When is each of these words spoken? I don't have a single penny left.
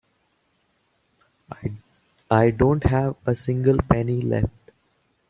I 2.31 2.49
don't 2.49 2.85
have 2.85 3.17
a 3.23 3.35
single 3.35 3.77
penny 3.87 4.19
left. 4.19 4.71